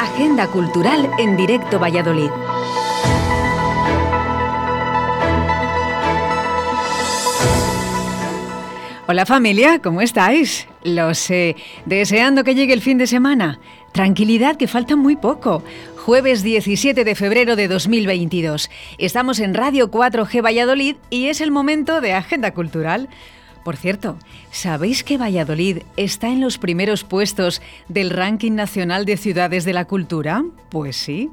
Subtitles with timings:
[0.00, 2.30] Agenda Cultural en directo Valladolid.
[9.06, 10.66] Hola familia, ¿cómo estáis?
[10.82, 11.54] Lo sé,
[11.84, 13.60] deseando que llegue el fin de semana.
[13.92, 15.62] Tranquilidad, que falta muy poco.
[15.96, 18.68] Jueves 17 de febrero de 2022.
[18.98, 23.08] Estamos en Radio 4G Valladolid y es el momento de Agenda Cultural.
[23.66, 24.16] Por cierto,
[24.52, 29.86] ¿sabéis que Valladolid está en los primeros puestos del ranking nacional de ciudades de la
[29.86, 30.44] cultura?
[30.68, 31.30] Pues sí.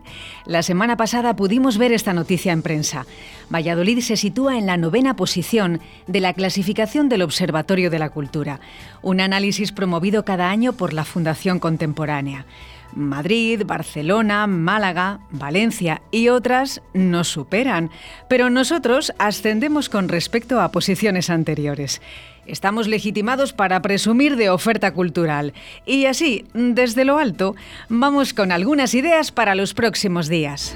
[0.47, 3.05] La semana pasada pudimos ver esta noticia en prensa.
[3.51, 8.59] Valladolid se sitúa en la novena posición de la clasificación del Observatorio de la Cultura,
[9.03, 12.47] un análisis promovido cada año por la Fundación Contemporánea.
[12.95, 17.91] Madrid, Barcelona, Málaga, Valencia y otras nos superan,
[18.27, 22.01] pero nosotros ascendemos con respecto a posiciones anteriores.
[22.45, 25.53] Estamos legitimados para presumir de oferta cultural
[25.85, 27.55] y así, desde lo alto,
[27.87, 30.75] vamos con algunas ideas para los próximos días.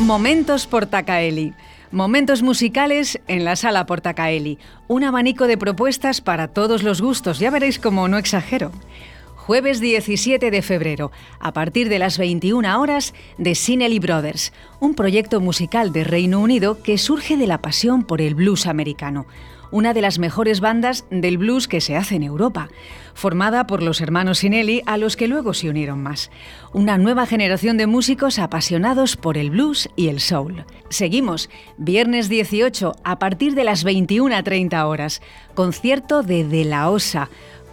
[0.00, 1.54] Momentos por Tacaeli.
[1.90, 4.58] Momentos musicales en la sala Portacaeli.
[4.88, 7.38] Un abanico de propuestas para todos los gustos.
[7.38, 8.72] Ya veréis cómo no exagero.
[9.36, 15.40] Jueves 17 de febrero, a partir de las 21 horas, de Sinelli Brothers, un proyecto
[15.40, 19.24] musical de Reino Unido que surge de la pasión por el blues americano
[19.70, 22.68] una de las mejores bandas del blues que se hace en Europa,
[23.14, 26.30] formada por los hermanos Sinelli a los que luego se unieron más.
[26.72, 30.64] Una nueva generación de músicos apasionados por el blues y el soul.
[30.88, 35.20] Seguimos, viernes 18 a partir de las 21.30 horas,
[35.54, 37.28] concierto de De La Osa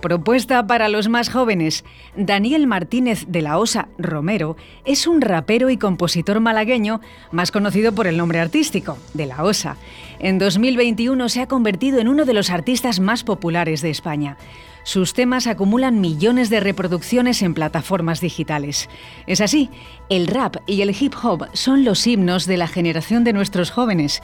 [0.06, 1.84] Propuesta para los más jóvenes.
[2.16, 8.06] Daniel Martínez de la Osa Romero es un rapero y compositor malagueño más conocido por
[8.06, 9.78] el nombre artístico, de la Osa.
[10.20, 14.38] En 2021 se ha convertido en uno de los artistas más populares de España.
[14.84, 18.88] Sus temas acumulan millones de reproducciones en plataformas digitales.
[19.26, 19.70] Es así,
[20.10, 24.22] el rap y el hip hop son los himnos de la generación de nuestros jóvenes.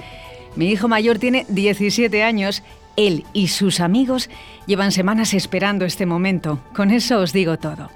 [0.55, 2.63] Mi hijo mayor tiene 17 años
[2.97, 4.29] él y sus amigos
[4.67, 6.59] llevan semanas esperando este momento.
[6.75, 7.89] Con eso os digo todo.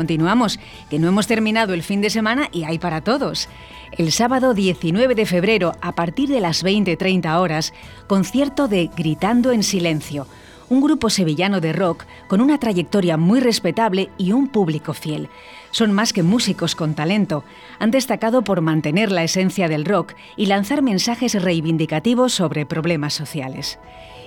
[0.00, 3.50] Continuamos, que no hemos terminado el fin de semana y hay para todos.
[3.92, 7.74] El sábado 19 de febrero, a partir de las 20.30 horas,
[8.06, 10.26] concierto de Gritando en Silencio,
[10.70, 15.28] un grupo sevillano de rock con una trayectoria muy respetable y un público fiel.
[15.70, 17.44] Son más que músicos con talento.
[17.78, 23.78] Han destacado por mantener la esencia del rock y lanzar mensajes reivindicativos sobre problemas sociales.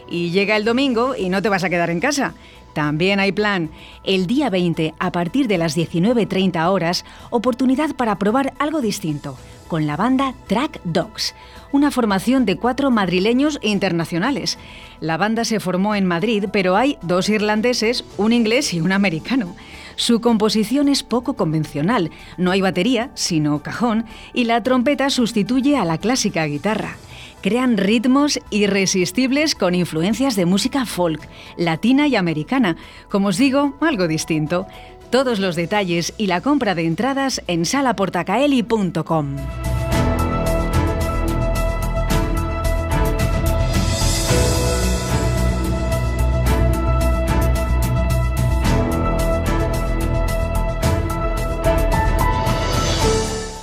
[0.09, 2.33] Y llega el domingo y no te vas a quedar en casa.
[2.73, 3.69] También hay plan.
[4.03, 9.37] El día 20, a partir de las 19.30 horas, oportunidad para probar algo distinto,
[9.67, 11.35] con la banda Track Dogs,
[11.71, 14.57] una formación de cuatro madrileños internacionales.
[14.99, 19.55] La banda se formó en Madrid, pero hay dos irlandeses, un inglés y un americano.
[19.95, 25.85] Su composición es poco convencional, no hay batería, sino cajón, y la trompeta sustituye a
[25.85, 26.97] la clásica guitarra
[27.43, 31.21] crean ritmos irresistibles con influencias de música folk,
[31.57, 32.77] latina y americana.
[33.09, 34.65] Como os digo, algo distinto.
[35.11, 39.35] Todos los detalles y la compra de entradas en salaportacaeli.com.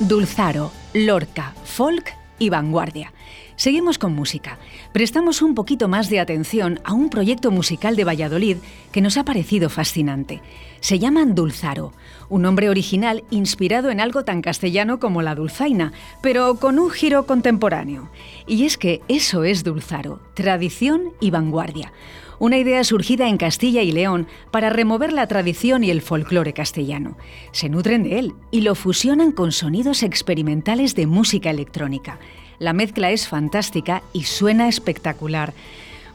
[0.01, 3.13] Dulzaro, Lorca, Folk y Vanguardia.
[3.61, 4.59] Seguimos con música.
[4.91, 8.57] Prestamos un poquito más de atención a un proyecto musical de Valladolid
[8.91, 10.41] que nos ha parecido fascinante.
[10.81, 11.93] Se llaman Dulzaro,
[12.31, 17.27] un nombre original inspirado en algo tan castellano como la dulzaina, pero con un giro
[17.27, 18.09] contemporáneo.
[18.47, 21.93] Y es que eso es Dulzaro, tradición y vanguardia
[22.41, 27.19] una idea surgida en Castilla y León para remover la tradición y el folclore castellano.
[27.53, 32.19] Se nutren de él y lo fusionan con sonidos experimentales de música electrónica.
[32.61, 35.55] La mezcla es fantástica y suena espectacular.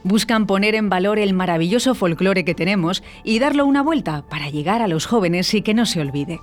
[0.04, 4.80] Buscan poner en valor el maravilloso folclore que tenemos y darlo una vuelta para llegar
[4.80, 6.38] a los jóvenes y que no se olvide.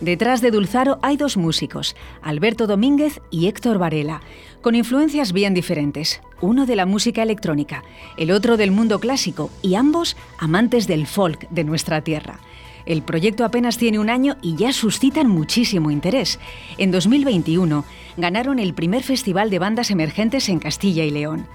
[0.00, 4.20] Detrás de Dulzaro hay dos músicos, Alberto Domínguez y Héctor Varela,
[4.60, 7.82] con influencias bien diferentes, uno de la música electrónica,
[8.16, 12.38] el otro del mundo clásico y ambos amantes del folk de nuestra tierra.
[12.86, 16.38] El proyecto apenas tiene un año y ya suscitan muchísimo interés.
[16.78, 17.84] En 2021
[18.16, 21.46] ganaron el primer Festival de Bandas Emergentes en Castilla y León.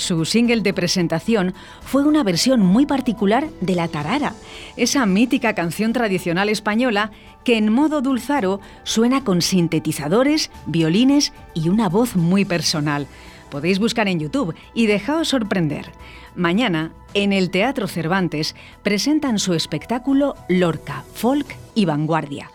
[0.00, 4.32] Su single de presentación fue una versión muy particular de La Tarara,
[4.78, 7.10] esa mítica canción tradicional española
[7.44, 13.08] que en modo dulzaro suena con sintetizadores, violines y una voz muy personal.
[13.50, 15.90] Podéis buscar en YouTube y dejaos sorprender.
[16.34, 22.50] Mañana, en el Teatro Cervantes, presentan su espectáculo Lorca, Folk y Vanguardia.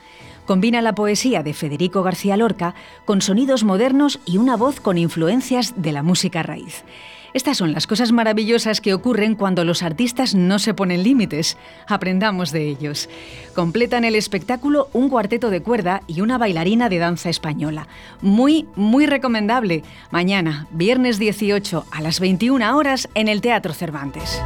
[0.46, 5.74] Combina la poesía de Federico García Lorca con sonidos modernos y una voz con influencias
[5.76, 6.84] de la música raíz.
[7.36, 11.58] Estas son las cosas maravillosas que ocurren cuando los artistas no se ponen límites.
[11.86, 13.10] Aprendamos de ellos.
[13.54, 17.90] Completan el espectáculo un cuarteto de cuerda y una bailarina de danza española.
[18.22, 19.84] Muy, muy recomendable.
[20.12, 24.42] Mañana, viernes 18 a las 21 horas en el Teatro Cervantes.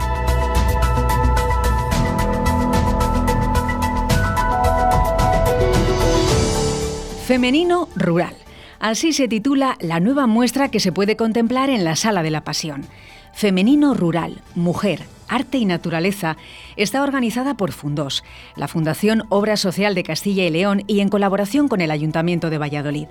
[7.28, 8.34] Femenino Rural.
[8.80, 12.46] Así se titula la nueva muestra que se puede contemplar en la Sala de la
[12.46, 12.86] Pasión.
[13.34, 16.38] Femenino Rural, Mujer, Arte y Naturaleza
[16.76, 18.24] está organizada por Fundos,
[18.56, 22.58] la Fundación Obra Social de Castilla y León y en colaboración con el Ayuntamiento de
[22.58, 23.08] Valladolid.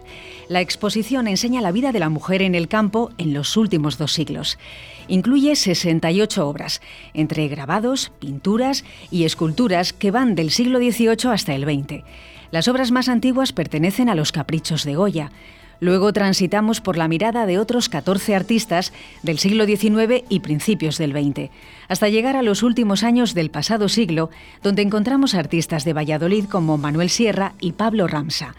[0.48, 4.12] La exposición enseña la vida de la mujer en el campo en los últimos dos
[4.12, 4.58] siglos.
[5.06, 6.80] Incluye 68 obras,
[7.14, 12.04] entre grabados, pinturas y esculturas que van del siglo XVIII hasta el XX.
[12.50, 15.30] Las obras más antiguas pertenecen a los caprichos de Goya.
[15.80, 18.92] Luego transitamos por la mirada de otros 14 artistas
[19.22, 21.50] del siglo XIX y principios del XX,
[21.88, 24.30] hasta llegar a los últimos años del pasado siglo,
[24.62, 28.54] donde encontramos artistas de Valladolid como Manuel Sierra y Pablo Ramsa.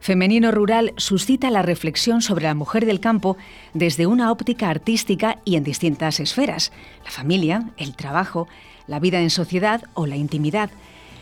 [0.00, 3.36] Femenino Rural suscita la reflexión sobre la mujer del campo
[3.74, 6.72] desde una óptica artística y en distintas esferas,
[7.04, 8.48] la familia, el trabajo,
[8.86, 10.70] la vida en sociedad o la intimidad,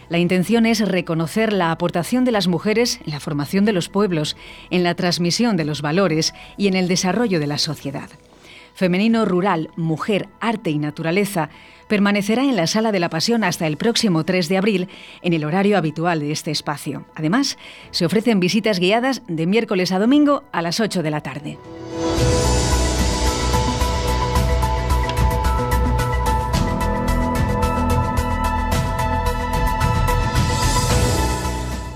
[0.08, 4.36] la intención es reconocer la aportación de las mujeres en la formación de los pueblos,
[4.70, 8.08] en la transmisión de los valores y en el desarrollo de la sociedad.
[8.74, 11.50] Femenino Rural, Mujer, Arte y Naturaleza
[11.88, 14.88] permanecerá en la Sala de la Pasión hasta el próximo 3 de abril
[15.22, 17.04] en el horario habitual de este espacio.
[17.14, 17.58] Además,
[17.90, 21.58] se ofrecen visitas guiadas de miércoles a domingo a las 8 de la tarde.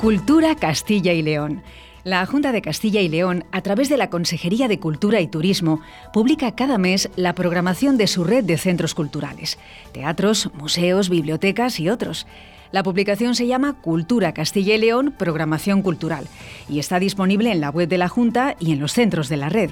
[0.02, 1.62] Cultura Castilla y León.
[2.02, 5.80] La Junta de Castilla y León, a través de la Consejería de Cultura y Turismo,
[6.12, 9.60] publica cada mes la programación de su red de centros culturales,
[9.92, 12.26] teatros, museos, bibliotecas y otros.
[12.72, 16.26] La publicación se llama Cultura Castilla y León Programación Cultural
[16.68, 19.50] y está disponible en la web de la Junta y en los centros de la
[19.50, 19.70] red.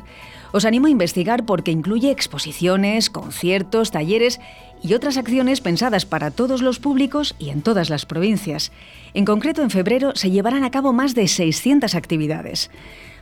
[0.52, 4.38] Os animo a investigar porque incluye exposiciones, conciertos, talleres
[4.82, 8.72] y otras acciones pensadas para todos los públicos y en todas las provincias.
[9.14, 12.70] En concreto, en febrero se llevarán a cabo más de 600 actividades.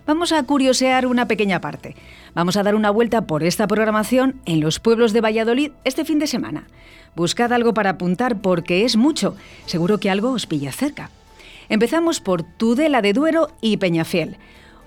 [0.07, 1.95] Vamos a curiosear una pequeña parte.
[2.35, 6.19] Vamos a dar una vuelta por esta programación en los pueblos de Valladolid este fin
[6.19, 6.67] de semana.
[7.15, 9.37] Buscad algo para apuntar porque es mucho.
[9.67, 11.11] Seguro que algo os pilla cerca.
[11.69, 14.39] Empezamos por Tudela de Duero y Peñafiel.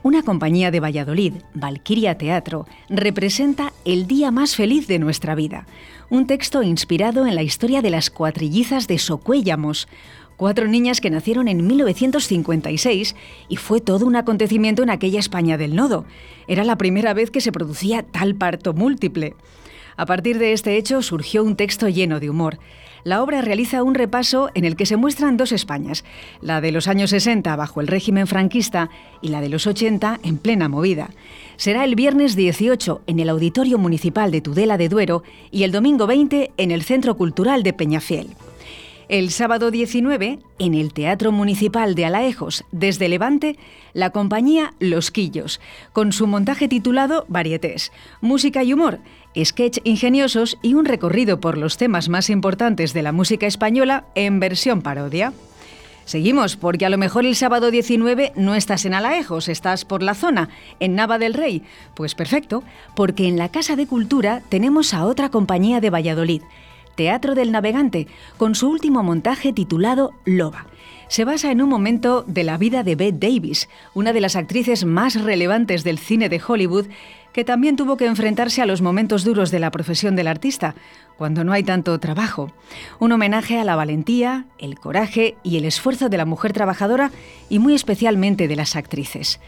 [0.04, 5.68] Una compañía de Valladolid, Valquiria Teatro, representa el día más feliz de nuestra vida.
[6.10, 9.88] Un texto inspirado en la historia de las cuatrillizas de Socuéllamos,
[10.38, 13.16] cuatro niñas que nacieron en 1956
[13.48, 16.06] y fue todo un acontecimiento en aquella España del Nodo.
[16.48, 19.36] Era la primera vez que se producía tal parto múltiple.
[19.98, 22.58] A partir de este hecho surgió un texto lleno de humor.
[23.04, 26.04] La obra realiza un repaso en el que se muestran dos Españas,
[26.42, 28.90] la de los años 60 bajo el régimen franquista
[29.22, 31.10] y la de los 80 en plena movida.
[31.56, 36.08] Será el viernes 18 en el Auditorio Municipal de Tudela de Duero y el domingo
[36.08, 38.28] 20 en el Centro Cultural de Peñafiel.
[39.12, 43.58] El sábado 19, en el Teatro Municipal de Alaejos, desde Levante,
[43.92, 45.60] la compañía Los Quillos,
[45.92, 47.92] con su montaje titulado Varietés,
[48.22, 49.00] música y humor,
[49.38, 54.40] sketch ingeniosos y un recorrido por los temas más importantes de la música española en
[54.40, 55.34] versión parodia.
[56.06, 60.14] Seguimos, porque a lo mejor el sábado 19 no estás en Alaejos, estás por la
[60.14, 60.48] zona,
[60.80, 61.64] en Nava del Rey.
[61.96, 62.64] Pues perfecto,
[62.96, 66.44] porque en la Casa de Cultura tenemos a otra compañía de Valladolid,
[66.96, 68.08] Teatro del Navegante,
[68.38, 70.68] con su último montaje titulado Loba.
[71.08, 74.86] Se basa en un momento de la vida de Bette Davis, una de las actrices
[74.86, 76.88] más relevantes del cine de Hollywood,
[77.34, 80.76] que también tuvo que enfrentarse a los momentos duros de la profesión del artista,
[81.18, 82.52] cuando no hay tanto trabajo.
[83.00, 87.12] Un homenaje a la valentía, el coraje y el esfuerzo de la mujer trabajadora
[87.50, 89.40] y muy especialmente de las actrices.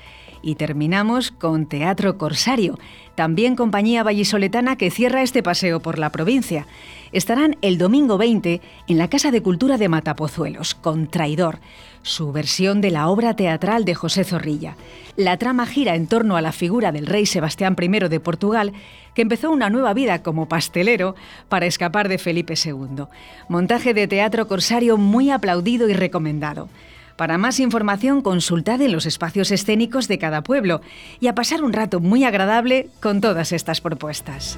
[0.43, 2.77] Y terminamos con Teatro Corsario,
[3.15, 6.67] también compañía vallisoletana que cierra este paseo por la provincia.
[7.13, 11.59] Estarán el domingo 20 en la Casa de Cultura de Matapozuelos, con Traidor,
[12.01, 14.75] su versión de la obra teatral de José Zorrilla.
[15.15, 18.73] La trama gira en torno a la figura del rey Sebastián I de Portugal,
[19.13, 21.15] que empezó una nueva vida como pastelero
[21.47, 23.05] para escapar de Felipe II.
[23.47, 26.67] Montaje de teatro corsario muy aplaudido y recomendado.
[27.15, 30.81] Para más información, consultad en los espacios escénicos de cada pueblo
[31.19, 34.57] y a pasar un rato muy agradable con todas estas propuestas.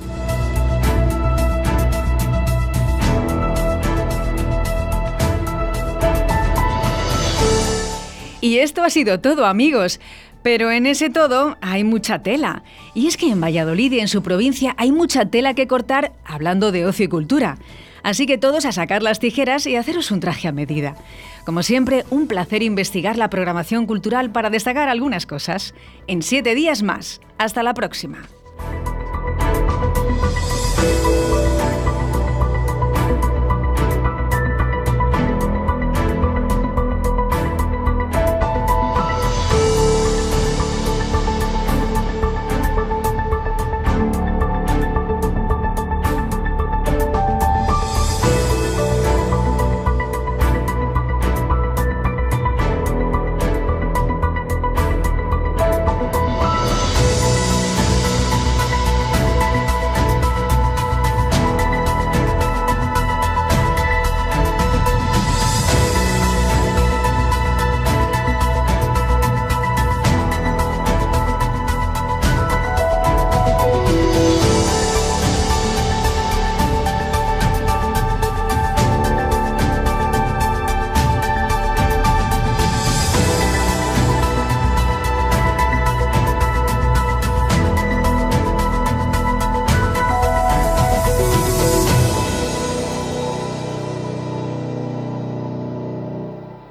[8.39, 9.99] Y esto ha sido todo, amigos.
[10.43, 12.61] Pero en ese todo hay mucha tela.
[12.93, 16.71] Y es que en Valladolid y en su provincia hay mucha tela que cortar hablando
[16.71, 17.57] de ocio y cultura.
[18.05, 20.95] Así que todos a sacar las tijeras y haceros un traje a medida.
[21.43, 25.73] Como siempre, un placer investigar la programación cultural para destacar algunas cosas.
[26.05, 27.19] En siete días más.
[27.39, 28.19] Hasta la próxima.